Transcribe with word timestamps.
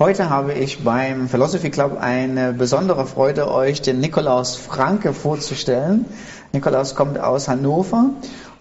Heute 0.00 0.30
habe 0.30 0.54
ich 0.54 0.82
beim 0.82 1.28
Philosophy 1.28 1.68
Club 1.68 1.98
eine 2.00 2.54
besondere 2.54 3.04
Freude, 3.04 3.52
euch 3.52 3.82
den 3.82 4.00
Nikolaus 4.00 4.56
Franke 4.56 5.12
vorzustellen. 5.12 6.06
Nikolaus 6.54 6.94
kommt 6.94 7.20
aus 7.20 7.48
Hannover 7.48 8.08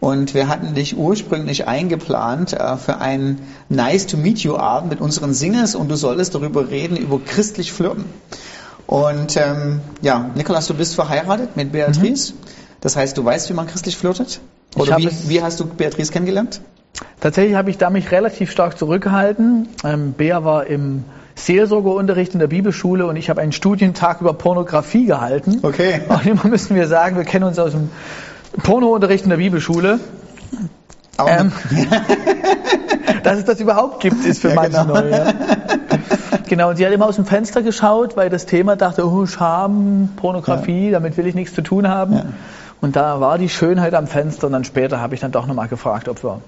und 0.02 0.33
wir 0.33 0.49
hatten 0.49 0.73
dich 0.73 0.97
ursprünglich 0.97 1.65
eingeplant 1.65 2.52
äh, 2.52 2.75
für 2.75 2.97
einen 2.97 3.39
Nice 3.70 4.07
to 4.07 4.17
Meet 4.17 4.39
You 4.39 4.57
Abend 4.57 4.89
mit 4.89 4.99
unseren 4.99 5.33
Singers 5.33 5.75
und 5.75 5.88
du 5.88 5.96
solltest 5.96 6.36
darüber 6.36 6.70
reden, 6.70 6.97
über 6.97 7.21
christlich 7.25 7.71
Flirten. 7.71 8.04
Und 8.86 9.38
ähm, 9.38 9.80
ja, 10.02 10.32
Nikolaus, 10.36 10.68
du 10.68 10.74
bist 10.74 10.96
verheiratet 10.96 11.56
mit 11.56 11.71
Beatrice. 11.71 12.34
Mhm. 12.34 12.38
Das 12.82 12.98
heißt, 12.98 13.18
du 13.18 13.24
weißt, 13.24 13.50
wie 13.50 13.54
man 13.54 13.66
christlich 13.66 13.96
flirtet? 13.96 14.42
Oder 14.76 14.98
wie, 14.98 15.10
wie 15.30 15.42
hast 15.42 15.62
du 15.62 15.66
Beatrice 15.66 16.12
kennengelernt? 16.12 16.60
Tatsächlich 17.20 17.56
habe 17.56 17.70
ich 17.70 17.78
da 17.78 17.90
mich 17.90 18.12
relativ 18.12 18.52
stark 18.52 18.78
zurückgehalten. 18.78 19.70
Ähm, 19.84 20.14
Bea 20.14 20.44
war 20.44 20.68
im 20.68 21.04
Seelsorgeunterricht 21.36 22.34
in 22.34 22.39
der 22.39 22.48
Bibelschule 22.48 23.06
und 23.06 23.16
ich 23.16 23.30
habe 23.30 23.42
einen 23.42 23.52
Studientag 23.52 24.21
über 24.21 24.34
Pornografie 24.34 25.06
gehalten. 25.06 25.60
Okay. 25.61 26.02
Und 26.10 26.25
immer 26.25 26.47
müssen 26.47 26.75
wir 26.75 26.88
sagen, 26.88 27.16
wir 27.16 27.24
kennen 27.24 27.46
uns 27.46 27.57
aus 27.60 27.71
dem 27.71 27.89
Pornounterricht 28.64 29.24
in 29.24 29.30
der 29.30 29.38
Bibelschule. 29.38 30.00
Ähm, 31.25 31.52
dass 33.23 33.39
es 33.39 33.45
das 33.45 33.59
überhaupt 33.59 34.02
gibt, 34.02 34.25
ist 34.25 34.42
für 34.42 34.50
ja, 34.50 34.56
manche 34.56 34.72
genau. 34.72 35.02
neu. 35.02 35.09
Ja. 35.09 35.33
Genau, 36.47 36.69
und 36.69 36.78
sie 36.78 36.86
hat 36.86 36.94
immer 36.94 37.06
aus 37.06 37.17
dem 37.17 37.25
Fenster 37.25 37.61
geschaut, 37.61 38.17
weil 38.17 38.30
das 38.30 38.45
Thema 38.45 38.75
dachte, 38.75 39.06
oh, 39.06 39.25
Scham, 39.25 40.09
Pornografie, 40.16 40.88
ja. 40.88 40.92
damit 40.94 41.17
will 41.17 41.28
ich 41.28 41.36
nichts 41.36 41.53
zu 41.53 41.61
tun 41.61 41.88
haben. 41.88 42.14
Ja. 42.14 42.23
Und 42.81 42.95
da 42.95 43.19
war 43.19 43.38
die 43.38 43.50
Schönheit 43.50 43.94
am 43.94 44.08
Fenster 44.08 44.47
und 44.47 44.53
dann 44.53 44.64
später 44.64 45.00
habe 45.00 45.14
ich 45.14 45.22
dann 45.22 45.31
doch 45.31 45.45
nochmal 45.45 45.67
gefragt, 45.67 46.08
ob 46.08 46.23
wir 46.23 46.42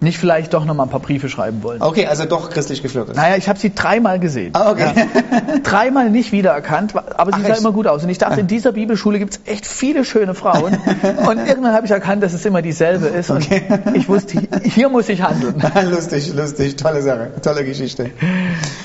nicht 0.00 0.18
vielleicht 0.18 0.54
doch 0.54 0.64
nochmal 0.64 0.86
ein 0.86 0.90
paar 0.90 1.00
Briefe 1.00 1.28
schreiben 1.28 1.64
wollen. 1.64 1.82
Okay, 1.82 2.06
also 2.06 2.24
doch 2.24 2.50
christlich 2.50 2.82
geflirtet. 2.82 3.16
Naja, 3.16 3.36
ich 3.36 3.48
habe 3.48 3.58
sie 3.58 3.74
dreimal 3.74 4.20
gesehen. 4.20 4.52
Ah, 4.54 4.70
okay. 4.70 4.92
Ja. 4.94 5.58
dreimal 5.64 6.08
nicht 6.10 6.30
wiedererkannt, 6.30 6.94
aber 6.94 7.32
sie 7.32 7.38
Ach, 7.40 7.42
sah 7.42 7.48
echt? 7.48 7.60
immer 7.60 7.72
gut 7.72 7.88
aus. 7.88 8.04
Und 8.04 8.08
ich 8.08 8.18
dachte, 8.18 8.38
in 8.38 8.46
dieser 8.46 8.70
Bibelschule 8.70 9.18
gibt 9.18 9.32
es 9.32 9.40
echt 9.52 9.66
viele 9.66 10.04
schöne 10.04 10.34
Frauen. 10.34 10.78
und 11.28 11.38
irgendwann 11.38 11.72
habe 11.72 11.84
ich 11.84 11.90
erkannt, 11.90 12.22
dass 12.22 12.32
es 12.32 12.44
immer 12.44 12.62
dieselbe 12.62 13.08
ist. 13.08 13.30
Okay. 13.30 13.62
Und 13.86 13.96
ich 13.96 14.08
wusste, 14.08 14.40
hier 14.62 14.88
muss 14.88 15.08
ich 15.08 15.20
handeln. 15.22 15.60
lustig, 15.90 16.32
lustig, 16.32 16.76
tolle 16.76 17.02
Sache, 17.02 17.32
tolle 17.42 17.64
Geschichte. 17.64 18.12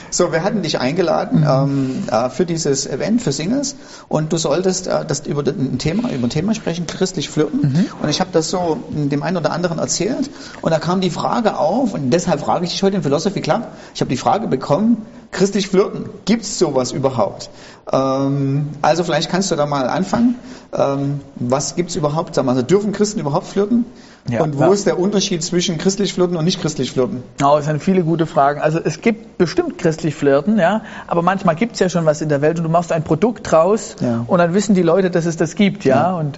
So, 0.10 0.32
wir 0.32 0.44
hatten 0.44 0.64
dich 0.64 0.80
eingeladen 0.80 1.42
mhm. 1.42 1.48
ähm, 1.48 2.04
äh, 2.12 2.30
für 2.32 2.48
dieses 2.48 2.88
Event, 2.88 3.22
für 3.22 3.32
Singles. 3.32 3.76
Und 4.08 4.34
du 4.34 4.38
solltest 4.38 4.88
äh, 4.88 5.06
das 5.06 5.28
über 5.28 5.44
ein 5.46 5.78
Thema, 5.78 6.10
über 6.12 6.26
ein 6.26 6.32
Thema 6.32 6.56
sprechen, 6.56 6.88
christlich 6.88 7.30
flirten. 7.30 7.60
Mhm. 7.62 7.86
Und 8.02 8.10
ich 8.10 8.20
habe 8.20 8.32
das 8.34 8.50
so 8.50 8.80
dem 8.90 9.22
einen 9.22 9.38
oder 9.38 9.52
anderen 9.52 9.78
erzählt. 9.78 10.32
Und 10.62 10.72
da 10.72 10.80
kam 10.80 11.03
die 11.04 11.10
Frage 11.10 11.58
auf, 11.58 11.94
und 11.94 12.10
deshalb 12.10 12.40
frage 12.40 12.66
ich 12.66 12.72
dich 12.72 12.82
heute 12.84 12.96
im 12.96 13.04
Philosophy 13.04 13.42
Club, 13.42 13.68
ich 13.94 14.02
habe 14.02 14.10
die 14.10 14.18
Frage 14.18 14.48
bekommen, 14.48 15.06
christlich 15.32 15.68
flirten, 15.68 16.10
gibt 16.26 16.44
es 16.44 16.58
sowas 16.58 16.92
überhaupt? 16.92 17.50
Ähm, 17.92 18.70
also 18.82 19.04
vielleicht 19.04 19.30
kannst 19.30 19.52
du 19.52 19.56
da 19.56 19.66
mal 19.66 19.90
anfangen. 19.90 20.36
Ähm, 20.74 21.20
was 21.36 21.76
gibt 21.76 21.90
es 21.90 21.96
überhaupt? 21.96 22.36
Sag 22.36 22.46
mal, 22.46 22.52
also 22.54 22.64
dürfen 22.64 22.94
Christen 22.94 23.20
überhaupt 23.20 23.48
flirten? 23.48 23.86
Ja, 24.30 24.42
und 24.42 24.58
wo 24.58 24.64
ja. 24.64 24.72
ist 24.72 24.88
der 24.88 24.98
Unterschied 24.98 25.44
zwischen 25.44 25.78
christlich 25.78 26.14
flirten 26.14 26.38
und 26.38 26.46
nicht 26.46 26.62
christlich 26.62 26.92
flirten? 26.92 27.24
Oh, 27.44 27.56
das 27.58 27.66
sind 27.66 27.84
viele 27.84 28.04
gute 28.04 28.26
Fragen. 28.26 28.62
Also 28.62 28.80
es 28.82 29.02
gibt 29.02 29.38
bestimmt 29.38 29.78
christlich 29.78 30.16
flirten, 30.16 30.58
ja, 30.58 30.82
aber 31.08 31.22
manchmal 31.22 31.56
gibt 31.56 31.74
es 31.74 31.80
ja 31.80 31.90
schon 31.90 32.06
was 32.06 32.22
in 32.22 32.30
der 32.30 32.42
Welt 32.42 32.58
und 32.58 32.64
du 32.64 32.70
machst 32.70 32.94
ein 32.94 33.04
Produkt 33.04 33.52
draus 33.52 33.98
ja. 34.00 34.24
und 34.26 34.38
dann 34.38 34.54
wissen 34.54 34.76
die 34.76 34.82
Leute, 34.82 35.12
dass 35.12 35.26
es 35.26 35.36
das 35.36 35.56
gibt, 35.56 35.84
ja. 35.84 36.16
Und 36.16 36.38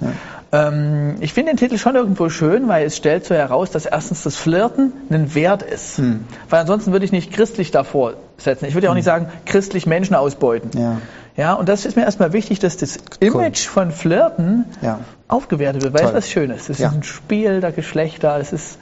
ähm, 0.51 1.17
ich 1.19 1.33
finde 1.33 1.51
den 1.51 1.57
Titel 1.57 1.77
schon 1.77 1.95
irgendwo 1.95 2.29
schön, 2.29 2.67
weil 2.67 2.87
es 2.87 2.97
stellt 2.97 3.25
so 3.25 3.35
heraus, 3.35 3.69
dass 3.69 3.85
erstens 3.85 4.23
das 4.23 4.35
Flirten 4.35 4.93
ein 5.11 5.35
Wert 5.35 5.61
ist. 5.61 5.99
Hm. 5.99 6.25
Weil 6.49 6.61
ansonsten 6.61 6.91
würde 6.91 7.05
ich 7.05 7.11
nicht 7.11 7.31
christlich 7.31 7.69
davor 7.69 8.13
setzen. 8.37 8.65
Ich 8.65 8.73
würde 8.73 8.85
ja 8.85 8.91
auch 8.91 8.95
nicht 8.95 9.05
hm. 9.05 9.25
sagen, 9.25 9.27
christlich 9.45 9.85
Menschen 9.85 10.15
ausbeuten. 10.15 10.71
Ja. 10.77 10.97
Ja, 11.37 11.53
und 11.53 11.67
das 11.67 11.85
ist 11.85 11.97
mir 11.97 12.03
erstmal 12.03 12.31
wichtig, 12.31 12.59
dass 12.59 12.77
das 12.77 12.97
Image 13.19 13.67
cool. 13.67 13.73
von 13.73 13.91
Flirten 13.91 14.65
ja. 14.81 14.99
aufgewertet 15.27 15.83
wird, 15.83 15.93
weil 15.93 16.01
Toll. 16.01 16.11
es 16.11 16.15
was 16.15 16.29
Schönes. 16.29 16.69
Es 16.69 16.79
ja. 16.79 16.87
ist 16.87 16.95
ein 16.95 17.03
Spiel 17.03 17.59
der 17.59 17.73
Geschlechter, 17.73 18.37
es 18.39 18.53
ist 18.53 18.79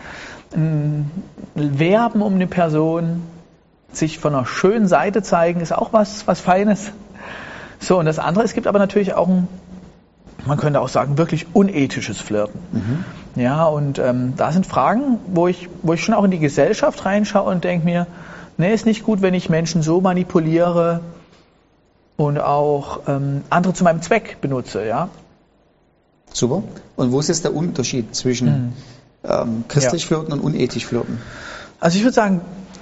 ein 0.56 1.10
Werben 1.56 2.22
um 2.22 2.36
eine 2.36 2.46
Person, 2.46 3.24
sich 3.92 4.20
von 4.20 4.36
einer 4.36 4.46
schönen 4.46 4.88
Seite 4.88 5.24
zeigen, 5.24 5.62
ist 5.62 5.74
auch 5.74 5.94
was, 5.94 6.28
was 6.28 6.42
Feines. 6.42 6.92
So, 7.80 7.98
und 7.98 8.06
das 8.06 8.20
andere, 8.20 8.44
es 8.44 8.54
gibt 8.54 8.68
aber 8.68 8.78
natürlich 8.78 9.16
auch 9.16 9.28
ein 9.28 9.48
man 10.46 10.58
könnte 10.58 10.82
auch 10.82 10.90
sagen, 10.90 11.18
wirklich 11.18 11.48
unethisches 11.54 12.20
Flirten. 12.20 12.60
Mhm. 12.72 13.42
Ja, 13.42 13.66
und 13.66 14.00
ähm, 14.00 14.34
da 14.36 14.52
sind 14.52 14.66
Fragen, 14.66 15.20
wo 15.28 15.48
ich, 15.48 15.70
wo 15.82 15.94
ich 15.94 16.04
schon 16.04 16.14
auch 16.14 16.24
in 16.24 16.32
die 16.32 16.40
Gesellschaft 16.40 17.06
reinschaue 17.06 17.50
und 17.50 17.64
denke 17.64 17.86
mir, 17.86 18.08
nee, 18.58 18.74
ist 18.74 18.86
nicht 18.86 19.04
gut, 19.04 19.22
wenn 19.22 19.34
ich 19.34 19.50
Menschen 19.50 19.82
so 19.82 20.02
manipuliere 20.02 21.02
und 22.18 22.40
auch 22.40 23.02
ähm, 23.08 23.42
andere 23.50 23.74
zu 23.74 23.84
meinem 23.84 24.02
Zweck 24.02 24.38
benutze, 24.42 24.86
ja. 24.86 25.10
Super. 26.32 26.64
Und 26.96 27.12
wo 27.12 27.20
ist 27.20 27.28
jetzt 27.28 27.44
der 27.44 27.56
Unterschied 27.56 28.16
zwischen 28.16 28.48
mhm. 28.48 28.74
ähm, 29.24 29.64
christlich 29.68 30.04
ja. 30.04 30.08
flirten 30.08 30.34
und 30.34 30.40
unethisch 30.40 30.86
flirten? 30.86 31.20
Also 31.80 31.98
ich 31.98 32.04
würde 32.04 32.14
sagen, 32.14 32.42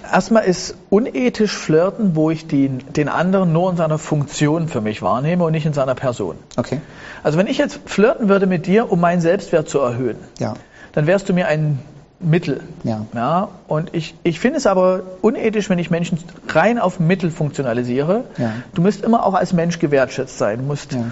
erstmal 0.10 0.44
ist 0.46 0.76
unethisch 0.90 1.56
flirten, 1.56 2.16
wo 2.16 2.30
ich 2.30 2.48
den, 2.48 2.84
den 2.94 3.10
anderen 3.10 3.52
nur 3.52 3.72
in 3.72 3.78
seiner 3.78 3.98
Funktion 3.98 4.68
für 4.68 4.82
mich 4.82 5.02
wahrnehme 5.02 5.44
und 5.44 5.52
nicht 5.52 5.66
in 5.66 5.74
seiner 5.74 5.96
Person. 5.96 6.36
Okay. 6.58 6.82
Also 7.24 7.38
wenn 7.38 7.48
ich 7.48 7.58
jetzt 7.58 7.80
flirten 7.86 8.30
würde 8.30 8.48
mit 8.48 8.68
dir, 8.68 8.92
um 8.92 9.00
meinen 9.00 9.22
Selbstwert 9.22 9.70
zu 9.70 9.80
erhöhen, 9.80 10.18
ja. 10.40 10.54
dann 10.94 11.08
wärst 11.08 11.30
du 11.30 11.34
mir 11.34 11.48
ein 11.48 11.80
Mittel. 12.22 12.62
Ja. 12.84 13.06
ja 13.14 13.50
und 13.68 13.94
ich, 13.94 14.16
ich 14.24 14.40
finde 14.40 14.58
es 14.58 14.68
aber 14.68 15.04
unethisch, 15.22 15.70
wenn 15.70 15.80
ich 15.80 15.90
Menschen 15.90 16.20
rein 16.48 16.80
auf 16.80 17.00
Mittel 17.00 17.32
funktionalisiere. 17.32 18.26
Ja. 18.38 18.52
Du 18.74 18.82
musst 18.82 19.04
immer 19.04 19.26
auch 19.26 19.34
als 19.34 19.54
Mensch 19.54 19.80
gewertschätzt 19.80 20.38
sein. 20.38 20.60
Du 20.60 20.66
musst, 20.66 20.94
ja. 20.94 21.06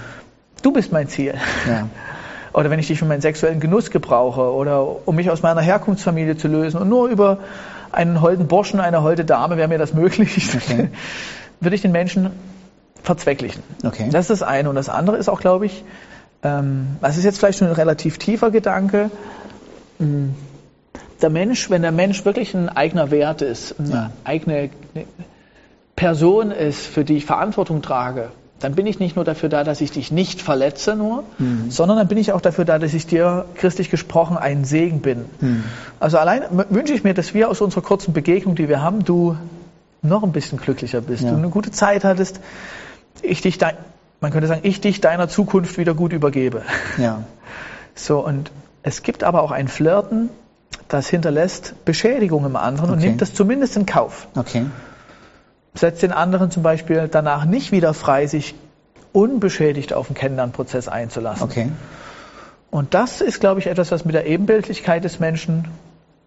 du 0.61 0.71
bist 0.71 0.91
mein 0.91 1.07
Ziel. 1.07 1.35
Ja. 1.67 1.87
Oder 2.53 2.69
wenn 2.69 2.79
ich 2.79 2.87
dich 2.87 2.99
für 2.99 3.05
meinen 3.05 3.21
sexuellen 3.21 3.59
Genuss 3.59 3.91
gebrauche 3.91 4.51
oder 4.53 5.07
um 5.07 5.15
mich 5.15 5.29
aus 5.29 5.43
meiner 5.43 5.61
Herkunftsfamilie 5.61 6.35
zu 6.35 6.47
lösen 6.47 6.81
und 6.81 6.89
nur 6.89 7.07
über 7.07 7.37
einen 7.91 8.21
holden 8.21 8.47
Burschen, 8.47 8.79
eine 8.79 9.03
holde 9.03 9.23
Dame, 9.23 9.55
wäre 9.55 9.67
mir 9.67 9.77
das 9.77 9.93
möglich, 9.93 10.49
okay. 10.55 10.89
würde 11.59 11.75
ich 11.75 11.83
den 11.83 11.91
Menschen 11.91 12.31
verzwecklichen. 13.03 13.61
Okay. 13.83 14.09
Das 14.11 14.29
ist 14.29 14.41
das 14.41 14.43
eine. 14.43 14.67
Und 14.69 14.75
das 14.75 14.89
andere 14.89 15.17
ist 15.17 15.29
auch, 15.29 15.39
glaube 15.39 15.67
ich, 15.67 15.83
ähm, 16.43 16.97
das 17.01 17.17
ist 17.17 17.23
jetzt 17.23 17.39
vielleicht 17.39 17.59
schon 17.59 17.67
ein 17.67 17.73
relativ 17.73 18.17
tiefer 18.17 18.51
Gedanke. 18.51 19.11
Hm, 19.99 20.33
der 21.21 21.29
Mensch, 21.29 21.69
wenn 21.69 21.81
der 21.81 21.91
Mensch 21.91 22.25
wirklich 22.25 22.53
ein 22.53 22.69
eigener 22.69 23.11
Wert 23.11 23.41
ist, 23.41 23.79
eine 23.79 23.89
ja. 23.89 24.11
eigene 24.23 24.69
Person 25.95 26.51
ist, 26.51 26.85
für 26.85 27.03
die 27.03 27.17
ich 27.17 27.25
Verantwortung 27.25 27.81
trage, 27.81 28.29
dann 28.59 28.75
bin 28.75 28.85
ich 28.87 28.99
nicht 28.99 29.15
nur 29.15 29.25
dafür 29.25 29.49
da, 29.49 29.63
dass 29.63 29.81
ich 29.81 29.91
dich 29.91 30.11
nicht 30.11 30.41
verletze 30.41 30.95
nur, 30.95 31.23
mhm. 31.37 31.71
sondern 31.71 31.97
dann 31.97 32.07
bin 32.07 32.17
ich 32.17 32.33
auch 32.33 32.41
dafür 32.41 32.65
da, 32.65 32.77
dass 32.77 32.93
ich 32.93 33.07
dir 33.07 33.45
christlich 33.55 33.89
gesprochen 33.89 34.37
ein 34.37 34.65
Segen 34.65 34.99
bin. 35.01 35.25
Mhm. 35.39 35.63
Also 35.99 36.17
allein 36.17 36.43
wünsche 36.69 36.93
ich 36.93 37.03
mir, 37.03 37.13
dass 37.13 37.33
wir 37.33 37.49
aus 37.49 37.61
unserer 37.61 37.81
kurzen 37.81 38.13
Begegnung, 38.13 38.55
die 38.55 38.67
wir 38.67 38.81
haben, 38.81 39.03
du 39.05 39.37
noch 40.01 40.23
ein 40.23 40.31
bisschen 40.31 40.59
glücklicher 40.59 41.01
bist, 41.01 41.23
ja. 41.23 41.31
du 41.31 41.37
eine 41.37 41.49
gute 41.49 41.71
Zeit 41.71 42.03
hattest, 42.03 42.39
ich 43.21 43.41
dich, 43.41 43.57
man 44.21 44.31
könnte 44.31 44.47
sagen, 44.47 44.61
ich 44.63 44.81
dich 44.81 45.01
deiner 45.01 45.27
Zukunft 45.27 45.77
wieder 45.77 45.93
gut 45.93 46.13
übergebe. 46.13 46.63
Ja. 46.97 47.23
So, 47.95 48.25
und 48.25 48.49
es 48.81 49.03
gibt 49.03 49.25
aber 49.25 49.43
auch 49.43 49.51
ein 49.51 49.67
Flirten, 49.67 50.29
das 50.89 51.07
hinterlässt 51.07 51.85
Beschädigung 51.85 52.45
im 52.45 52.55
anderen 52.57 52.89
okay. 52.89 52.93
und 52.93 52.99
nimmt 52.99 53.21
das 53.21 53.33
zumindest 53.33 53.77
in 53.77 53.85
Kauf. 53.85 54.27
Okay 54.35 54.65
setzt 55.73 56.03
den 56.03 56.11
anderen 56.11 56.51
zum 56.51 56.63
Beispiel 56.63 57.07
danach 57.09 57.45
nicht 57.45 57.71
wieder 57.71 57.93
frei, 57.93 58.27
sich 58.27 58.55
unbeschädigt 59.11 59.93
auf 59.93 60.07
den 60.07 60.15
Kennenlernprozess 60.15 60.87
einzulassen. 60.87 61.43
Okay. 61.43 61.71
Und 62.69 62.93
das 62.93 63.21
ist, 63.21 63.39
glaube 63.39 63.59
ich, 63.59 63.67
etwas, 63.67 63.91
was 63.91 64.05
mit 64.05 64.13
der 64.13 64.27
Ebenbildlichkeit 64.27 65.03
des 65.03 65.19
Menschen 65.19 65.67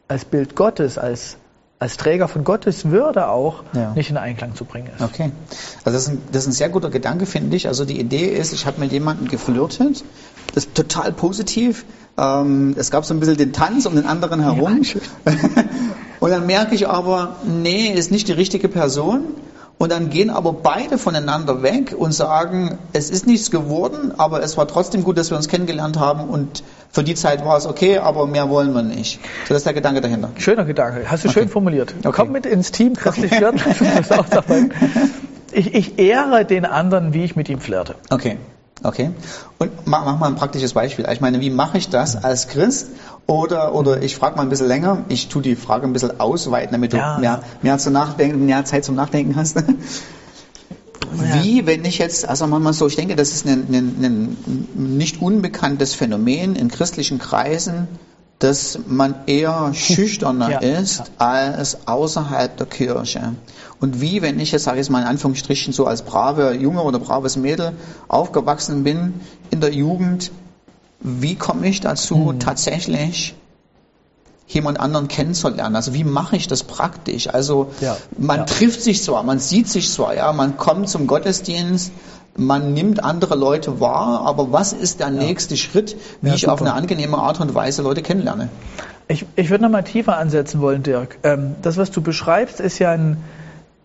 als 0.08 0.24
Bild 0.24 0.56
Gottes, 0.56 0.98
als, 0.98 1.36
als 1.78 1.96
Träger 1.96 2.26
von 2.26 2.42
Gottes 2.42 2.90
Würde 2.90 3.28
auch 3.28 3.62
ja. 3.74 3.92
nicht 3.94 4.10
in 4.10 4.16
Einklang 4.16 4.56
zu 4.56 4.64
bringen 4.64 4.90
ist. 4.96 5.02
Okay. 5.02 5.30
Also 5.84 5.96
das 5.96 6.02
ist, 6.02 6.08
ein, 6.08 6.22
das 6.32 6.42
ist 6.42 6.48
ein 6.48 6.52
sehr 6.52 6.68
guter 6.68 6.90
Gedanke, 6.90 7.26
finde 7.26 7.56
ich. 7.56 7.68
Also 7.68 7.84
die 7.84 8.00
Idee 8.00 8.26
ist, 8.26 8.52
ich 8.52 8.66
habe 8.66 8.80
mit 8.80 8.90
jemandem 8.90 9.28
geflirtet, 9.28 10.02
das 10.54 10.66
ist 10.66 10.74
total 10.74 11.12
positiv. 11.12 11.84
Ähm, 12.18 12.74
es 12.78 12.90
gab 12.90 13.04
so 13.04 13.14
ein 13.14 13.20
bisschen 13.20 13.36
den 13.36 13.52
Tanz 13.52 13.86
um 13.86 13.94
den 13.94 14.06
anderen 14.06 14.40
herum. 14.40 14.82
Ja, 14.82 15.00
Und 16.20 16.30
dann 16.30 16.46
merke 16.46 16.74
ich 16.74 16.88
aber, 16.88 17.36
nee, 17.44 17.88
ist 17.88 18.12
nicht 18.12 18.28
die 18.28 18.32
richtige 18.32 18.68
Person. 18.68 19.24
Und 19.78 19.90
dann 19.90 20.10
gehen 20.10 20.30
aber 20.30 20.52
beide 20.52 20.96
voneinander 20.96 21.62
weg 21.64 21.92
und 21.98 22.12
sagen, 22.12 22.78
es 22.92 23.10
ist 23.10 23.26
nichts 23.26 23.50
geworden, 23.50 24.12
aber 24.16 24.40
es 24.40 24.56
war 24.56 24.68
trotzdem 24.68 25.02
gut, 25.02 25.18
dass 25.18 25.30
wir 25.30 25.36
uns 25.36 25.48
kennengelernt 25.48 25.98
haben 25.98 26.28
und 26.28 26.62
für 26.92 27.02
die 27.02 27.16
Zeit 27.16 27.44
war 27.44 27.56
es 27.56 27.66
okay, 27.66 27.98
aber 27.98 28.28
mehr 28.28 28.48
wollen 28.48 28.72
wir 28.72 28.84
nicht. 28.84 29.18
So, 29.48 29.54
das 29.54 29.56
ist 29.58 29.66
der 29.66 29.72
Gedanke 29.72 30.00
dahinter. 30.00 30.30
Schöner 30.38 30.64
Gedanke. 30.64 31.10
Hast 31.10 31.24
du 31.24 31.28
okay. 31.28 31.40
schön 31.40 31.48
formuliert. 31.48 31.92
Okay. 31.98 32.12
Komm 32.14 32.30
mit 32.30 32.46
ins 32.46 32.70
Team, 32.70 32.94
christlich 32.94 33.34
flirten. 33.34 33.60
ich, 35.50 35.74
ich 35.74 35.98
ehre 35.98 36.44
den 36.44 36.64
anderen, 36.64 37.12
wie 37.14 37.24
ich 37.24 37.34
mit 37.34 37.48
ihm 37.48 37.58
flirte. 37.58 37.96
Okay. 38.10 38.38
Okay. 38.82 39.10
Und 39.58 39.70
mach, 39.86 40.04
mach 40.04 40.18
mal 40.18 40.26
ein 40.26 40.34
praktisches 40.34 40.72
Beispiel. 40.72 41.06
Ich 41.12 41.20
meine, 41.20 41.40
wie 41.40 41.50
mache 41.50 41.78
ich 41.78 41.88
das 41.88 42.22
als 42.22 42.48
Christ? 42.48 42.88
Oder, 43.26 43.74
oder 43.74 44.02
ich 44.02 44.16
frage 44.16 44.36
mal 44.36 44.42
ein 44.42 44.48
bisschen 44.48 44.66
länger. 44.66 45.04
Ich 45.08 45.28
tue 45.28 45.42
die 45.42 45.54
Frage 45.54 45.86
ein 45.86 45.92
bisschen 45.92 46.18
ausweiten, 46.18 46.72
damit 46.72 46.92
du 46.92 46.96
ja. 46.96 47.18
mehr, 47.18 47.42
mehr, 47.62 47.78
zu 47.78 47.90
nachdenken, 47.90 48.44
mehr 48.46 48.64
Zeit 48.64 48.84
zum 48.84 48.96
Nachdenken 48.96 49.36
hast. 49.36 49.62
Wie, 51.12 51.66
wenn 51.66 51.84
ich 51.84 51.98
jetzt, 51.98 52.26
also 52.26 52.46
mal 52.46 52.72
so, 52.72 52.86
ich 52.86 52.96
denke, 52.96 53.16
das 53.16 53.32
ist 53.32 53.46
ein, 53.46 53.66
ein, 53.70 54.04
ein 54.04 54.36
nicht 54.74 55.20
unbekanntes 55.20 55.94
Phänomen 55.94 56.56
in 56.56 56.68
christlichen 56.68 57.18
Kreisen, 57.18 57.86
dass 58.42 58.78
man 58.88 59.14
eher 59.26 59.72
schüchterner 59.74 60.50
ja. 60.50 60.58
ist 60.58 61.04
als 61.18 61.86
außerhalb 61.86 62.56
der 62.56 62.66
Kirche. 62.66 63.34
Und 63.80 64.00
wie, 64.00 64.20
wenn 64.22 64.40
ich 64.40 64.52
jetzt, 64.52 64.64
sage 64.64 64.80
ich 64.80 64.90
mal 64.90 65.02
in 65.02 65.06
Anführungsstrichen, 65.06 65.72
so 65.72 65.86
als 65.86 66.02
brave 66.02 66.54
Junge 66.54 66.82
oder 66.82 66.98
braves 66.98 67.36
Mädel 67.36 67.72
aufgewachsen 68.08 68.82
bin 68.82 69.20
in 69.50 69.60
der 69.60 69.72
Jugend, 69.72 70.32
wie 71.00 71.36
komme 71.36 71.68
ich 71.68 71.80
dazu, 71.80 72.16
mhm. 72.16 72.40
tatsächlich 72.40 73.34
jemand 74.48 74.80
anderen 74.80 75.08
kennenzulernen. 75.08 75.76
Also 75.76 75.94
wie 75.94 76.04
mache 76.04 76.36
ich 76.36 76.46
das 76.46 76.64
praktisch? 76.64 77.28
Also 77.28 77.70
ja, 77.80 77.96
man 78.18 78.40
ja. 78.40 78.44
trifft 78.44 78.82
sich 78.82 79.02
zwar, 79.02 79.22
man 79.22 79.38
sieht 79.38 79.68
sich 79.68 79.90
zwar, 79.90 80.14
ja, 80.14 80.32
man 80.32 80.56
kommt 80.56 80.88
zum 80.88 81.06
Gottesdienst, 81.06 81.92
man 82.36 82.72
nimmt 82.72 83.02
andere 83.04 83.34
Leute 83.34 83.80
wahr, 83.80 84.22
aber 84.24 84.52
was 84.52 84.72
ist 84.72 85.00
der 85.00 85.08
ja. 85.08 85.12
nächste 85.12 85.56
Schritt, 85.56 85.96
wie 86.20 86.30
ich 86.30 86.42
super. 86.42 86.54
auf 86.54 86.60
eine 86.60 86.74
angenehme 86.74 87.18
Art 87.18 87.40
und 87.40 87.54
Weise 87.54 87.82
Leute 87.82 88.02
kennenlerne? 88.02 88.48
Ich, 89.08 89.26
ich 89.36 89.50
würde 89.50 89.64
nochmal 89.64 89.84
tiefer 89.84 90.16
ansetzen 90.16 90.60
wollen, 90.60 90.82
Dirk. 90.82 91.18
Ähm, 91.22 91.56
das, 91.62 91.76
was 91.76 91.90
du 91.90 92.00
beschreibst, 92.00 92.60
ist 92.60 92.78
ja 92.78 92.92
ein 92.92 93.18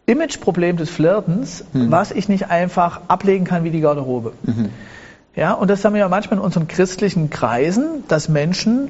Imageproblem 0.05 0.77
des 0.77 0.89
Flirtens, 0.89 1.65
hm. 1.73 1.91
was 1.91 2.11
ich 2.11 2.29
nicht 2.29 2.49
einfach 2.49 3.01
ablegen 3.07 3.45
kann 3.45 3.63
wie 3.63 3.71
die 3.71 3.81
Garderobe. 3.81 4.31
Mhm. 4.43 4.69
Ja, 5.35 5.53
und 5.53 5.69
das 5.69 5.83
haben 5.83 5.93
wir 5.93 5.99
ja 5.99 6.09
manchmal 6.09 6.39
in 6.39 6.45
unseren 6.45 6.67
christlichen 6.67 7.29
Kreisen, 7.29 8.03
dass 8.07 8.29
Menschen 8.29 8.89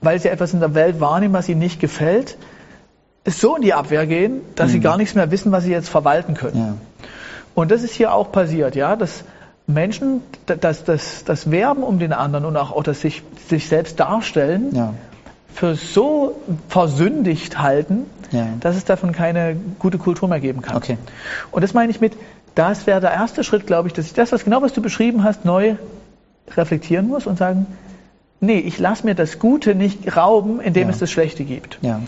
weil 0.00 0.20
sie 0.20 0.28
etwas 0.28 0.52
in 0.52 0.60
der 0.60 0.74
Welt 0.74 1.00
wahrnehmen, 1.00 1.34
was 1.34 1.48
ihnen 1.48 1.58
nicht 1.58 1.80
gefällt, 1.80 2.36
so 3.24 3.56
in 3.56 3.62
die 3.62 3.74
Abwehr 3.74 4.06
gehen, 4.06 4.40
dass 4.54 4.68
mhm. 4.68 4.72
sie 4.72 4.80
gar 4.80 4.96
nichts 4.96 5.14
mehr 5.14 5.30
wissen, 5.30 5.52
was 5.52 5.64
sie 5.64 5.70
jetzt 5.70 5.88
verwalten 5.88 6.34
können. 6.34 6.58
Ja. 6.58 6.74
Und 7.56 7.70
das 7.70 7.82
ist 7.82 7.94
hier 7.94 8.12
auch 8.12 8.32
passiert, 8.32 8.76
ja, 8.76 8.96
dass 8.96 9.24
Menschen 9.66 10.20
das, 10.44 10.84
das, 10.84 11.24
das 11.24 11.50
Werben 11.50 11.82
um 11.82 11.98
den 11.98 12.12
anderen 12.12 12.44
und 12.44 12.54
auch, 12.54 12.70
auch 12.70 12.82
das 12.82 13.00
sich, 13.00 13.22
sich 13.48 13.66
selbst 13.66 13.98
darstellen 13.98 14.74
ja. 14.74 14.92
für 15.54 15.74
so 15.74 16.38
versündigt 16.68 17.58
halten, 17.58 18.04
ja. 18.30 18.46
dass 18.60 18.76
es 18.76 18.84
davon 18.84 19.12
keine 19.12 19.56
gute 19.78 19.96
Kultur 19.96 20.28
mehr 20.28 20.38
geben 20.38 20.60
kann. 20.60 20.76
Okay. 20.76 20.98
Und 21.50 21.62
das 21.62 21.72
meine 21.72 21.90
ich 21.90 21.98
mit, 21.98 22.12
das 22.54 22.86
wäre 22.86 23.00
der 23.00 23.12
erste 23.12 23.42
Schritt, 23.42 23.66
glaube 23.66 23.88
ich, 23.88 23.94
dass 23.94 24.04
ich 24.04 24.12
das, 24.12 24.32
was 24.32 24.44
genau 24.44 24.60
was 24.60 24.74
du 24.74 24.82
beschrieben 24.82 25.24
hast, 25.24 25.46
neu 25.46 25.76
reflektieren 26.54 27.08
muss 27.08 27.26
und 27.26 27.38
sagen, 27.38 27.66
nee, 28.38 28.58
ich 28.58 28.78
lasse 28.78 29.06
mir 29.06 29.14
das 29.14 29.38
Gute 29.38 29.74
nicht 29.74 30.14
rauben, 30.14 30.60
indem 30.60 30.88
ja. 30.88 30.90
es 30.90 30.98
das 30.98 31.10
Schlechte 31.10 31.44
gibt. 31.44 31.78
Ja. 31.80 32.02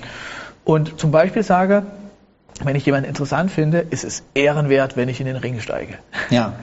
Und 0.66 1.00
zum 1.00 1.10
Beispiel 1.10 1.42
sage, 1.42 1.84
wenn 2.64 2.76
ich 2.76 2.84
jemanden 2.86 3.08
interessant 3.08 3.50
finde, 3.50 3.78
ist 3.90 4.04
es 4.04 4.22
ehrenwert, 4.34 4.96
wenn 4.96 5.08
ich 5.08 5.20
in 5.20 5.26
den 5.26 5.36
Ring 5.36 5.60
steige. 5.60 5.94
Ja. 6.30 6.54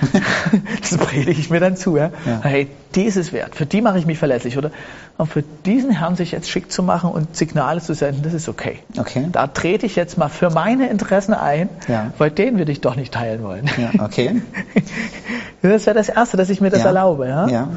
das 0.80 0.96
predige 0.96 1.32
ich 1.32 1.50
mir 1.50 1.60
dann 1.60 1.76
zu. 1.76 1.96
Ja? 1.96 2.10
ja. 2.24 2.40
Hey, 2.42 2.68
die 2.94 3.04
ist 3.04 3.16
es 3.16 3.32
wert. 3.32 3.54
Für 3.54 3.66
die 3.66 3.80
mache 3.80 3.98
ich 3.98 4.06
mich 4.06 4.18
verletzlich. 4.18 4.56
Oder 4.56 4.70
und 5.18 5.26
für 5.26 5.42
diesen 5.42 5.90
Herrn 5.90 6.16
sich 6.16 6.32
jetzt 6.32 6.50
schick 6.50 6.72
zu 6.72 6.82
machen 6.82 7.10
und 7.10 7.36
Signale 7.36 7.80
zu 7.80 7.94
senden, 7.94 8.22
das 8.22 8.32
ist 8.32 8.48
okay. 8.48 8.78
Okay. 8.98 9.28
Da 9.30 9.46
trete 9.46 9.86
ich 9.86 9.94
jetzt 9.94 10.16
mal 10.16 10.28
für 10.28 10.50
meine 10.50 10.88
Interessen 10.88 11.34
ein, 11.34 11.68
ja. 11.86 12.12
weil 12.18 12.30
den 12.30 12.58
würde 12.58 12.72
ich 12.72 12.80
doch 12.80 12.96
nicht 12.96 13.12
teilen 13.12 13.42
wollen. 13.42 13.70
Ja, 13.76 14.04
okay. 14.04 14.42
das 15.62 15.86
wäre 15.86 15.94
das 15.94 16.08
Erste, 16.08 16.36
dass 16.36 16.48
ich 16.50 16.60
mir 16.60 16.70
das 16.70 16.80
ja. 16.80 16.86
erlaube. 16.86 17.28
Ja? 17.28 17.46
ja. 17.48 17.68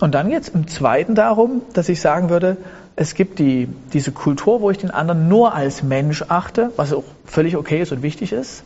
Und 0.00 0.14
dann 0.14 0.28
geht 0.28 0.42
es 0.42 0.48
im 0.48 0.68
Zweiten 0.68 1.14
darum, 1.14 1.62
dass 1.72 1.88
ich 1.88 2.00
sagen 2.00 2.28
würde, 2.28 2.58
es 2.96 3.14
gibt 3.14 3.38
die, 3.38 3.68
diese 3.92 4.10
Kultur, 4.10 4.62
wo 4.62 4.70
ich 4.70 4.78
den 4.78 4.90
anderen 4.90 5.28
nur 5.28 5.54
als 5.54 5.82
Mensch 5.82 6.24
achte, 6.28 6.72
was 6.76 6.94
auch 6.94 7.04
völlig 7.26 7.56
okay 7.56 7.82
ist 7.82 7.92
und 7.92 8.02
wichtig 8.02 8.32
ist, 8.32 8.64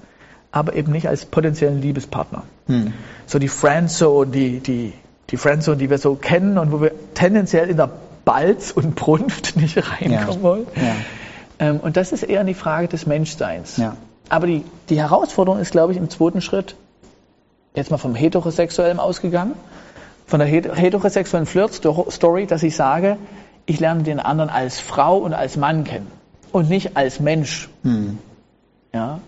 aber 0.52 0.74
eben 0.74 0.92
nicht 0.92 1.08
als 1.08 1.26
potenziellen 1.26 1.82
Liebespartner. 1.82 2.44
Hm. 2.66 2.92
So 3.26 3.40
die 3.40 3.48
Friendzone, 3.48 4.30
die, 4.30 4.60
die, 4.60 4.92
die 5.30 5.36
Friendzone, 5.36 5.76
die 5.76 5.90
wir 5.90 5.98
so 5.98 6.14
kennen 6.14 6.58
und 6.58 6.70
wo 6.70 6.80
wir 6.80 6.92
tendenziell 7.14 7.68
in 7.68 7.76
der 7.76 7.90
Balz 8.24 8.70
und 8.70 8.94
Brunft 8.94 9.56
nicht 9.60 9.76
reinkommen 9.76 10.12
ja. 10.12 10.42
wollen. 10.42 10.66
Ja. 10.76 11.66
Ähm, 11.66 11.80
und 11.80 11.96
das 11.96 12.12
ist 12.12 12.22
eher 12.22 12.44
die 12.44 12.54
Frage 12.54 12.86
des 12.86 13.06
Menschseins. 13.06 13.76
Ja. 13.78 13.96
Aber 14.28 14.46
die, 14.46 14.64
die 14.88 15.00
Herausforderung 15.00 15.60
ist, 15.60 15.72
glaube 15.72 15.92
ich, 15.92 15.98
im 15.98 16.08
zweiten 16.08 16.40
Schritt, 16.40 16.76
jetzt 17.74 17.90
mal 17.90 17.98
vom 17.98 18.14
Heterosexuellen 18.14 19.00
ausgegangen, 19.00 19.54
von 20.26 20.38
der 20.38 20.46
heterosexuellen 20.46 21.46
Flirt-Story, 21.46 22.46
dass 22.46 22.62
ich 22.62 22.76
sage, 22.76 23.16
ich 23.70 23.78
lerne 23.78 24.02
den 24.02 24.18
anderen 24.18 24.50
als 24.50 24.80
Frau 24.80 25.18
und 25.18 25.32
als 25.32 25.56
Mann 25.56 25.84
kennen 25.84 26.08
und 26.50 26.68
nicht 26.68 26.96
als 26.96 27.20
Mensch. 27.20 27.68
Hm. 27.84 28.18
Ja. 28.92 29.20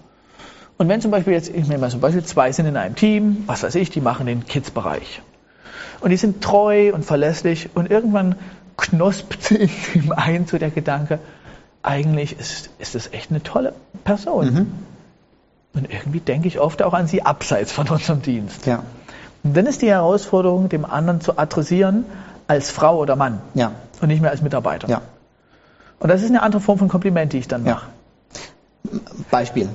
Und 0.78 0.88
wenn 0.88 1.00
zum 1.00 1.12
Beispiel 1.12 1.32
jetzt, 1.32 1.48
ich 1.48 1.68
nehme 1.68 1.78
mal 1.78 1.90
zum 1.90 2.00
Beispiel 2.00 2.24
zwei 2.24 2.50
sind 2.50 2.66
in 2.66 2.76
einem 2.76 2.96
Team, 2.96 3.44
was 3.46 3.62
weiß 3.62 3.76
ich, 3.76 3.90
die 3.90 4.00
machen 4.00 4.26
den 4.26 4.44
Kids-Bereich. 4.44 5.22
Und 6.00 6.10
die 6.10 6.16
sind 6.16 6.42
treu 6.42 6.92
und 6.92 7.04
verlässlich 7.04 7.70
und 7.74 7.88
irgendwann 7.88 8.34
knospt 8.76 9.42
sich 9.44 9.94
ihm 9.94 10.10
ein 10.10 10.46
so 10.46 10.58
der 10.58 10.70
Gedanke, 10.70 11.20
eigentlich 11.84 12.38
ist, 12.38 12.70
ist 12.80 12.96
das 12.96 13.12
echt 13.12 13.30
eine 13.30 13.44
tolle 13.44 13.74
Person. 14.02 14.52
Mhm. 14.52 14.72
Und 15.74 15.92
irgendwie 15.92 16.20
denke 16.20 16.48
ich 16.48 16.58
oft 16.58 16.82
auch 16.82 16.94
an 16.94 17.06
sie 17.06 17.22
abseits 17.22 17.70
von 17.70 17.88
unserem 17.88 18.22
Dienst. 18.22 18.66
Ja. 18.66 18.82
Und 19.44 19.56
dann 19.56 19.66
ist 19.66 19.82
die 19.82 19.88
Herausforderung, 19.88 20.68
dem 20.68 20.84
anderen 20.84 21.20
zu 21.20 21.38
adressieren 21.38 22.04
als 22.48 22.70
Frau 22.70 22.98
oder 22.98 23.14
Mann. 23.14 23.40
Ja. 23.54 23.72
Und 24.02 24.08
nicht 24.08 24.20
mehr 24.20 24.32
als 24.32 24.42
Mitarbeiter. 24.42 24.88
Ja. 24.88 25.00
Und 26.00 26.08
das 26.08 26.22
ist 26.22 26.28
eine 26.28 26.42
andere 26.42 26.60
Form 26.60 26.76
von 26.76 26.88
Kompliment, 26.88 27.32
die 27.32 27.38
ich 27.38 27.46
dann 27.46 27.62
mache. 27.62 27.86
Ja. 28.92 28.98
Beispiel. 29.30 29.68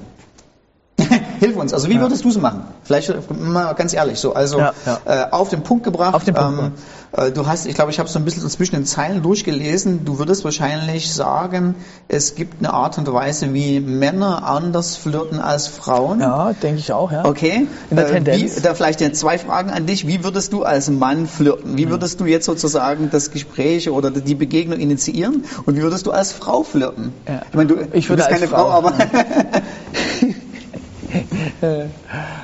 Hilf 1.40 1.56
uns. 1.56 1.74
Also 1.74 1.90
wie 1.90 2.00
würdest 2.00 2.24
du 2.24 2.30
es 2.30 2.38
machen? 2.38 2.64
Vielleicht 2.84 3.12
mal 3.32 3.74
ganz 3.74 3.94
ehrlich 3.94 4.20
so. 4.20 4.34
Also 4.34 4.60
ja, 4.60 4.74
ja. 4.86 5.00
Äh, 5.06 5.32
auf 5.32 5.50
den 5.50 5.64
Punkt 5.64 5.84
gebracht. 5.84 6.14
Auf 6.14 6.24
den 6.24 6.34
Punkt. 6.34 6.60
Ähm, 6.60 6.72
äh, 7.12 7.32
du 7.32 7.46
hast, 7.48 7.66
ich 7.66 7.76
glaube, 7.76 7.92
ich 7.92 8.00
habe 8.00 8.10
so 8.10 8.20
ein 8.20 8.26
bisschen 8.26 8.48
zwischen 8.50 8.76
den 8.76 8.86
Zeilen 8.86 9.22
durchgelesen. 9.22 10.06
Du 10.06 10.20
würdest 10.20 10.44
wahrscheinlich 10.44 11.14
sagen, 11.14 11.76
es 12.08 12.36
gibt 12.36 12.60
eine 12.60 12.74
Art 12.74 12.98
und 12.98 13.12
Weise, 13.12 13.54
wie 13.54 13.80
Männer 13.80 14.48
anders 14.48 14.96
flirten 14.96 15.40
als 15.40 15.68
Frauen. 15.68 16.20
Ja, 16.20 16.54
denke 16.54 16.80
ich 16.80 16.92
auch. 16.92 17.12
Ja. 17.12 17.26
Okay. 17.26 17.68
In 17.90 17.96
der 17.96 18.08
äh, 18.08 18.14
Tendenz. 18.14 18.58
Wie, 18.58 18.62
da 18.62 18.74
vielleicht 18.74 19.16
zwei 19.16 19.38
Fragen 19.38 19.70
an 19.70 19.86
dich. 19.86 20.08
Wie 20.08 20.24
würdest 20.24 20.54
du 20.54 20.64
als 20.64 20.90
Mann 20.90 21.28
flirten? 21.28 21.78
Wie 21.78 21.90
würdest 21.90 22.20
du 22.20 22.26
jetzt 22.26 22.46
sozusagen 22.46 23.10
das 23.10 23.32
Gespräch 23.32 23.90
oder 23.90 24.12
die 24.12 24.36
Begegnung 24.36 24.80
initiieren? 24.80 25.46
Und 25.66 25.76
wie 25.76 25.82
würdest 25.82 26.06
du 26.06 26.12
als 26.12 26.32
Frau 26.32 26.64
flirten? 26.64 27.14
Ja. 27.28 27.42
Ich 27.50 27.56
meine, 27.56 27.68
du, 27.68 27.76
ich 27.94 28.08
du 28.08 28.16
bist 28.16 28.30
keine 28.30 28.48
Frau, 28.48 28.70
Frau 28.70 28.72
aber 28.72 28.94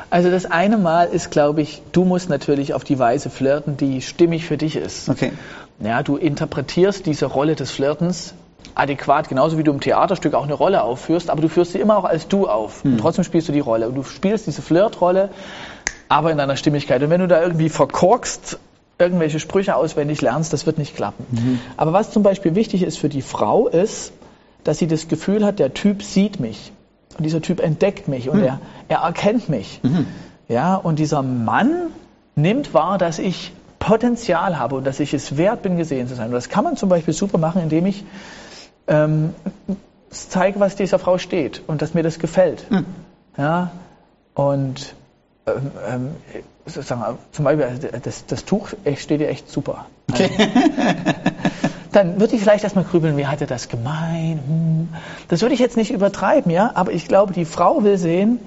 Also 0.09 0.31
das 0.31 0.45
eine 0.45 0.77
Mal 0.77 1.05
ist, 1.05 1.31
glaube 1.31 1.61
ich, 1.61 1.81
du 1.91 2.05
musst 2.05 2.29
natürlich 2.29 2.73
auf 2.73 2.83
die 2.83 2.99
Weise 2.99 3.29
flirten, 3.29 3.77
die 3.77 4.01
stimmig 4.01 4.45
für 4.45 4.57
dich 4.57 4.75
ist. 4.75 5.09
Okay. 5.09 5.33
Ja, 5.79 6.03
du 6.03 6.17
interpretierst 6.17 7.05
diese 7.05 7.25
Rolle 7.25 7.55
des 7.55 7.71
Flirtens 7.71 8.33
adäquat, 8.75 9.29
genauso 9.29 9.57
wie 9.57 9.63
du 9.63 9.71
im 9.71 9.79
Theaterstück 9.79 10.33
auch 10.33 10.43
eine 10.43 10.53
Rolle 10.53 10.83
aufführst, 10.83 11.29
aber 11.29 11.41
du 11.41 11.49
führst 11.49 11.73
sie 11.73 11.79
immer 11.79 11.97
auch 11.97 12.05
als 12.05 12.27
du 12.27 12.47
auf. 12.47 12.83
Hm. 12.83 12.93
Und 12.93 12.97
trotzdem 12.99 13.23
spielst 13.23 13.47
du 13.47 13.51
die 13.51 13.59
Rolle. 13.59 13.87
Und 13.87 13.95
du 13.95 14.03
spielst 14.03 14.47
diese 14.47 14.61
Flirtrolle, 14.61 15.29
aber 16.09 16.31
in 16.31 16.37
deiner 16.37 16.55
Stimmigkeit. 16.55 17.01
Und 17.03 17.09
wenn 17.09 17.21
du 17.21 17.27
da 17.27 17.41
irgendwie 17.41 17.69
verkorkst, 17.69 18.57
irgendwelche 18.99 19.39
Sprüche 19.39 19.75
auswendig 19.75 20.21
lernst, 20.21 20.53
das 20.53 20.65
wird 20.65 20.77
nicht 20.77 20.95
klappen. 20.95 21.25
Mhm. 21.31 21.59
Aber 21.77 21.93
was 21.93 22.11
zum 22.11 22.23
Beispiel 22.23 22.55
wichtig 22.55 22.83
ist 22.83 22.97
für 22.97 23.09
die 23.09 23.21
Frau, 23.21 23.67
ist, 23.67 24.13
dass 24.63 24.77
sie 24.77 24.87
das 24.87 25.07
Gefühl 25.07 25.45
hat, 25.45 25.59
der 25.59 25.73
Typ 25.73 26.03
sieht 26.03 26.39
mich. 26.39 26.71
Und 27.17 27.23
dieser 27.23 27.41
Typ 27.41 27.59
entdeckt 27.59 28.07
mich 28.07 28.29
und 28.29 28.39
mhm. 28.39 28.45
er, 28.45 28.59
er 28.87 28.99
erkennt 28.99 29.49
mich. 29.49 29.79
Mhm. 29.83 30.07
Ja, 30.47 30.75
und 30.75 30.99
dieser 30.99 31.21
Mann 31.21 31.87
nimmt 32.35 32.73
wahr, 32.73 32.97
dass 32.97 33.19
ich 33.19 33.53
Potenzial 33.79 34.59
habe 34.59 34.75
und 34.75 34.85
dass 34.85 34.99
ich 34.99 35.13
es 35.13 35.37
wert 35.37 35.61
bin, 35.61 35.77
gesehen 35.77 36.07
zu 36.07 36.15
sein. 36.15 36.27
Und 36.27 36.33
das 36.33 36.49
kann 36.49 36.63
man 36.63 36.77
zum 36.77 36.89
Beispiel 36.89 37.13
super 37.13 37.37
machen, 37.37 37.61
indem 37.61 37.85
ich 37.85 38.05
ähm, 38.87 39.33
zeige, 40.09 40.59
was 40.59 40.75
dieser 40.75 40.99
Frau 40.99 41.17
steht 41.17 41.61
und 41.67 41.81
dass 41.81 41.93
mir 41.93 42.03
das 42.03 42.19
gefällt. 42.19 42.69
Mhm. 42.71 42.85
Ja, 43.37 43.71
und 44.35 44.95
ähm, 45.45 45.71
ähm, 45.87 46.09
sozusagen, 46.65 47.17
zum 47.31 47.45
Beispiel 47.45 47.89
das, 48.03 48.25
das 48.25 48.45
Tuch 48.45 48.69
steht 48.95 49.19
dir 49.19 49.27
echt 49.27 49.49
super. 49.49 49.85
Okay. 50.09 50.29
Dann 51.95 52.19
würde 52.19 52.35
ich 52.35 52.41
vielleicht 52.41 52.63
erstmal 52.63 52.85
grübeln, 52.85 53.17
wie 53.17 53.27
hat 53.27 53.41
er 53.41 53.47
das 53.47 53.69
gemeint? 53.69 54.41
Hm. 54.47 54.89
Das 55.27 55.41
würde 55.41 55.53
ich 55.53 55.59
jetzt 55.59 55.77
nicht 55.77 55.91
übertreiben, 55.91 56.51
ja, 56.51 56.71
aber 56.75 56.91
ich 56.91 57.07
glaube, 57.07 57.33
die 57.33 57.45
Frau 57.45 57.83
will 57.83 57.97
sehen, 57.97 58.39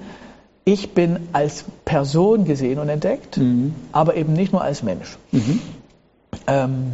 ich 0.65 0.93
bin 0.93 1.29
als 1.33 1.63
Person 1.85 2.43
gesehen 2.45 2.77
und 2.79 2.89
entdeckt, 2.89 3.37
mhm. 3.37 3.73
aber 3.93 4.15
eben 4.15 4.33
nicht 4.33 4.51
nur 4.51 4.61
als 4.61 4.83
Mensch. 4.83 5.17
Mhm. 5.31 5.61
Ähm, 6.45 6.91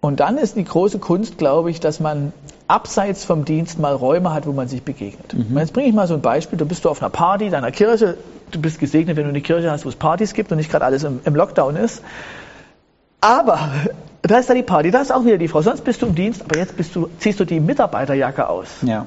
Und 0.00 0.18
dann 0.20 0.38
ist 0.38 0.56
die 0.56 0.64
große 0.64 0.98
Kunst, 0.98 1.38
glaube 1.38 1.70
ich, 1.70 1.78
dass 1.78 2.00
man 2.00 2.32
abseits 2.68 3.24
vom 3.24 3.44
Dienst 3.44 3.78
mal 3.78 3.94
Räume 3.94 4.32
hat, 4.32 4.46
wo 4.46 4.52
man 4.52 4.66
sich 4.66 4.82
begegnet. 4.82 5.34
Mhm. 5.34 5.58
Jetzt 5.58 5.72
bringe 5.72 5.88
ich 5.88 5.94
mal 5.94 6.06
so 6.06 6.14
ein 6.14 6.22
Beispiel. 6.22 6.58
Du 6.58 6.64
bist 6.64 6.84
du 6.84 6.88
auf 6.88 7.02
einer 7.02 7.10
Party 7.10 7.50
deiner 7.50 7.70
Kirche. 7.70 8.16
Du 8.50 8.60
bist 8.60 8.80
gesegnet, 8.80 9.16
wenn 9.16 9.24
du 9.24 9.30
eine 9.30 9.42
Kirche 9.42 9.70
hast, 9.70 9.84
wo 9.84 9.88
es 9.88 9.96
Partys 9.96 10.34
gibt 10.34 10.50
und 10.50 10.58
nicht 10.58 10.70
gerade 10.70 10.84
alles 10.84 11.04
im, 11.04 11.20
im 11.24 11.34
Lockdown 11.34 11.76
ist. 11.76 12.02
Aber 13.20 13.60
da 14.30 14.38
ist 14.38 14.48
da 14.48 14.54
die 14.54 14.62
Party, 14.62 14.90
da 14.90 15.00
ist 15.00 15.12
auch 15.12 15.24
wieder 15.24 15.38
die 15.38 15.48
Frau. 15.48 15.62
Sonst 15.62 15.82
bist 15.82 16.02
du 16.02 16.06
im 16.06 16.14
Dienst, 16.14 16.42
aber 16.42 16.58
jetzt 16.58 16.74
du, 16.94 17.08
ziehst 17.18 17.40
du 17.40 17.44
die 17.44 17.60
Mitarbeiterjacke 17.60 18.48
aus. 18.48 18.68
Ja. 18.82 19.06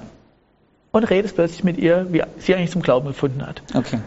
Und 0.91 1.03
redest 1.05 1.35
plötzlich 1.35 1.63
mit 1.63 1.77
ihr, 1.77 2.07
wie 2.11 2.21
sie 2.37 2.55
eigentlich 2.55 2.71
zum 2.71 2.81
Glauben 2.81 3.07
gefunden 3.07 3.45
hat. 3.45 3.63
Okay. 3.73 3.99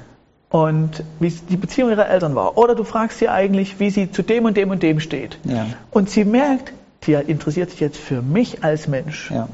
Und 0.50 1.02
wie 1.18 1.30
die 1.30 1.56
Beziehung 1.56 1.90
ihrer 1.90 2.08
Eltern 2.08 2.34
war. 2.34 2.56
Oder 2.56 2.74
du 2.74 2.84
fragst 2.84 3.18
sie 3.18 3.28
eigentlich, 3.28 3.80
wie 3.80 3.90
sie 3.90 4.10
zu 4.10 4.22
dem 4.22 4.44
und 4.44 4.56
dem 4.56 4.70
und 4.70 4.82
dem 4.82 5.00
steht. 5.00 5.38
Ja. 5.44 5.66
Und 5.90 6.10
sie 6.10 6.24
merkt, 6.24 6.72
die 7.04 7.14
interessiert 7.14 7.70
sich 7.70 7.80
jetzt 7.80 7.98
für 7.98 8.22
mich 8.22 8.62
als 8.62 8.86
Mensch. 8.86 9.30
Ja. 9.30 9.48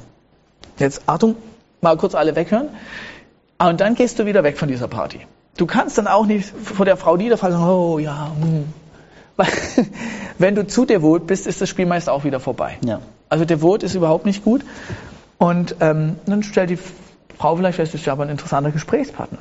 Jetzt, 0.78 1.02
Achtung, 1.06 1.36
mal 1.80 1.96
kurz 1.96 2.14
alle 2.14 2.36
weghören. 2.36 2.68
Ah, 3.58 3.70
und 3.70 3.80
dann 3.80 3.94
gehst 3.94 4.18
du 4.18 4.26
wieder 4.26 4.42
weg 4.42 4.58
von 4.58 4.68
dieser 4.68 4.88
Party. 4.88 5.20
Du 5.56 5.66
kannst 5.66 5.96
dann 5.96 6.06
auch 6.06 6.26
nicht 6.26 6.46
vor 6.48 6.84
der 6.84 6.96
Frau 6.96 7.16
niederfallen 7.16 7.54
und 7.54 7.62
sagen, 7.62 7.72
oh 7.72 7.98
ja, 7.98 8.32
hm. 8.40 8.64
Weil, 9.36 9.48
wenn 10.38 10.54
du 10.54 10.66
zu 10.66 10.84
devot 10.84 11.26
bist, 11.26 11.46
ist 11.46 11.60
das 11.60 11.68
Spiel 11.68 11.86
meist 11.86 12.08
auch 12.08 12.24
wieder 12.24 12.40
vorbei. 12.40 12.78
Ja. 12.84 13.00
Also 13.28 13.44
devot 13.44 13.82
ist 13.82 13.94
überhaupt 13.94 14.26
nicht 14.26 14.44
gut. 14.44 14.62
Und 15.38 15.76
ähm, 15.80 16.16
dann 16.26 16.42
stellt 16.42 16.70
die 16.70 16.78
Frau 17.38 17.56
vielleicht 17.56 17.76
fest, 17.76 17.94
ist 17.94 18.06
ja 18.06 18.12
aber 18.12 18.24
ein 18.24 18.28
interessanter 18.28 18.70
Gesprächspartner. 18.70 19.38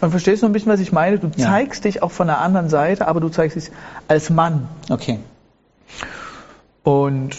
Und 0.00 0.10
verstehst 0.10 0.42
du 0.42 0.46
ein 0.46 0.52
bisschen, 0.52 0.72
was 0.72 0.80
ich 0.80 0.92
meine? 0.92 1.18
Du 1.18 1.30
ja. 1.36 1.46
zeigst 1.46 1.84
dich 1.84 2.02
auch 2.02 2.10
von 2.10 2.26
der 2.26 2.40
anderen 2.40 2.68
Seite, 2.68 3.06
aber 3.06 3.20
du 3.20 3.28
zeigst 3.28 3.56
dich 3.56 3.70
als 4.08 4.30
Mann. 4.30 4.68
Okay. 4.90 5.20
Und 6.82 7.36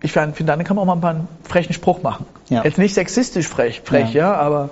ich 0.00 0.12
finde, 0.12 0.44
dann 0.44 0.62
kann 0.64 0.76
man 0.76 0.88
auch 0.88 0.94
mal 0.94 1.14
einen 1.14 1.28
frechen 1.42 1.72
Spruch 1.72 2.02
machen. 2.02 2.26
Ja. 2.48 2.62
Jetzt 2.62 2.78
nicht 2.78 2.94
sexistisch 2.94 3.48
frech, 3.48 3.82
frech 3.84 4.12
ja. 4.12 4.32
ja, 4.32 4.34
aber 4.36 4.70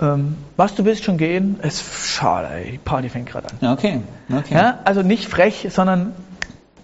ähm, 0.00 0.36
was, 0.56 0.74
du 0.74 0.84
willst 0.84 1.04
schon 1.04 1.18
gehen? 1.18 1.58
Es 1.62 1.80
ist 1.80 2.08
schade, 2.08 2.48
ey, 2.54 2.72
die 2.72 2.78
Party 2.78 3.08
fängt 3.08 3.28
gerade 3.28 3.48
an. 3.48 3.72
Okay, 3.72 4.00
okay. 4.30 4.54
Ja, 4.54 4.78
also 4.84 5.02
nicht 5.02 5.28
frech, 5.28 5.68
sondern 5.70 6.12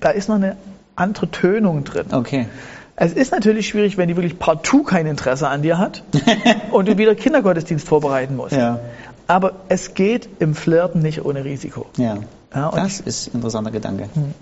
da 0.01 0.11
ist 0.11 0.29
noch 0.29 0.37
eine 0.37 0.57
andere 0.97 1.31
Tönung 1.31 1.85
drin. 1.85 2.07
Okay. 2.13 2.47
Es 2.95 3.13
ist 3.13 3.33
natürlich 3.33 3.69
schwierig, 3.69 3.97
wenn 3.97 4.09
die 4.09 4.17
wirklich 4.17 4.39
partout 4.39 4.85
kein 4.85 5.07
Interesse 5.07 5.49
an 5.49 5.63
dir 5.63 5.79
hat 5.79 6.03
und 6.71 6.89
du 6.89 6.99
wieder 6.99 7.15
Kindergottesdienst 7.15 7.89
vorbereiten 7.89 8.37
musst. 8.37 8.53
Ja. 8.53 8.81
Aber 9.27 9.53
es 9.69 9.95
geht 9.95 10.29
im 10.41 10.55
Flirten 10.55 11.01
nicht 11.01 11.25
ohne 11.25 11.45
Risiko. 11.45 11.87
Ja. 11.97 12.19
ja 12.55 12.71
das 12.71 13.01
ist 13.01 13.29
ein 13.29 13.37
interessanter 13.37 13.71
Gedanke. 13.71 14.09
Hm. 14.13 14.35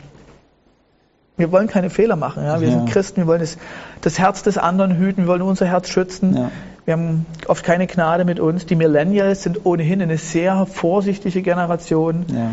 Wir 1.37 1.53
wollen 1.53 1.69
keine 1.69 1.89
Fehler 1.91 2.17
machen. 2.17 2.45
Ja? 2.45 2.61
Wir 2.61 2.69
ja. 2.69 2.75
sind 2.75 2.91
Christen, 2.91 3.23
wir 3.23 3.27
wollen 3.27 3.41
das, 3.41 3.57
das, 4.03 4.19
Herz 4.19 4.43
des 4.43 4.59
anderen 4.59 4.97
hüten, 4.97 5.23
wir 5.23 5.29
wollen 5.29 5.43
unser 5.43 5.67
Herz 5.67 5.89
schützen. 5.89 6.37
Ja. 6.37 6.51
Wir 6.91 6.97
haben 6.97 7.25
oft 7.47 7.63
keine 7.63 7.87
Gnade 7.87 8.25
mit 8.25 8.41
uns. 8.41 8.67
Die 8.67 8.75
Millennials 8.75 9.45
sind 9.45 9.65
ohnehin 9.65 10.03
eine 10.03 10.19
sehr 10.19 10.67
vorsichtige 10.67 11.41
Generation. 11.41 12.27
Ja. 12.35 12.51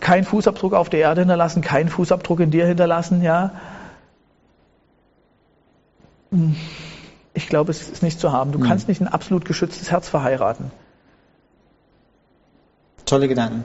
Kein 0.00 0.24
Fußabdruck 0.24 0.74
auf 0.74 0.90
der 0.90 1.00
Erde 1.00 1.22
hinterlassen, 1.22 1.62
kein 1.62 1.88
Fußabdruck 1.88 2.40
in 2.40 2.50
dir 2.50 2.66
hinterlassen. 2.66 3.22
Ja. 3.22 3.52
Ich 7.32 7.48
glaube, 7.48 7.70
es 7.70 7.88
ist 7.88 8.02
nicht 8.02 8.20
zu 8.20 8.32
haben. 8.32 8.52
Du 8.52 8.58
mhm. 8.58 8.64
kannst 8.64 8.86
nicht 8.86 9.00
ein 9.00 9.08
absolut 9.08 9.46
geschütztes 9.46 9.90
Herz 9.90 10.10
verheiraten. 10.10 10.70
Tolle 13.06 13.28
Gedanken. 13.28 13.64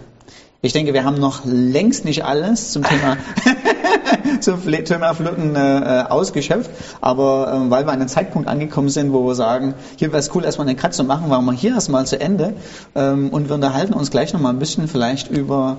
Ich 0.62 0.72
denke, 0.72 0.94
wir 0.94 1.04
haben 1.04 1.20
noch 1.20 1.42
längst 1.44 2.06
nicht 2.06 2.24
alles 2.24 2.72
zum 2.72 2.84
Thema 2.84 3.18
zum 4.40 4.62
Thema 4.62 5.14
Flirten 5.14 5.56
äh, 5.56 6.06
ausgeschöpft, 6.10 6.70
aber 7.02 7.66
äh, 7.66 7.70
weil 7.72 7.86
wir 7.86 7.92
an 7.92 8.00
einem 8.00 8.08
Zeitpunkt 8.08 8.48
angekommen 8.48 8.90
sind, 8.90 9.14
wo 9.14 9.26
wir 9.26 9.36
sagen, 9.36 9.74
hier 9.98 10.10
wäre 10.10 10.20
es 10.20 10.34
cool, 10.36 10.46
erstmal 10.46 10.68
eine 10.68 10.76
Kratze 10.76 11.04
machen, 11.04 11.30
machen 11.30 11.46
wir 11.46 11.54
hier 11.54 11.74
erstmal 11.74 12.06
zu 12.06 12.20
Ende 12.20 12.54
ähm, 12.96 13.30
und 13.30 13.50
wir 13.50 13.56
unterhalten 13.56 13.94
uns 13.94 14.12
gleich 14.12 14.34
nochmal 14.34 14.54
ein 14.54 14.60
bisschen 14.60 14.88
vielleicht 14.88 15.30
über, 15.30 15.78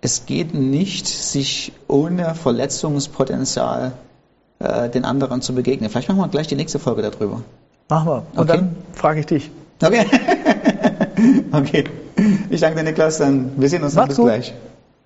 es 0.00 0.26
geht 0.26 0.54
nicht, 0.54 1.06
sich 1.06 1.72
ohne 1.88 2.34
Verletzungspotenzial 2.34 3.92
äh, 4.58 4.88
den 4.88 5.04
anderen 5.04 5.42
zu 5.42 5.54
begegnen. 5.54 5.90
Vielleicht 5.90 6.08
machen 6.08 6.20
wir 6.20 6.28
gleich 6.28 6.46
die 6.46 6.56
nächste 6.56 6.78
Folge 6.78 7.02
darüber. 7.02 7.42
Machen 7.88 8.08
wir. 8.08 8.22
Und 8.34 8.50
okay. 8.50 8.58
dann 8.58 8.76
frage 8.94 9.20
ich 9.20 9.26
dich. 9.26 9.50
Okay. 9.82 10.06
okay. 11.52 11.84
Ich 12.50 12.60
danke 12.60 12.78
dir, 12.78 12.84
Niklas. 12.84 13.18
Dann 13.18 13.52
wir 13.56 13.68
sehen 13.68 13.82
uns 13.82 13.94
Macht's 13.94 14.08
bis 14.08 14.16
gut. 14.16 14.26
gleich. 14.26 14.54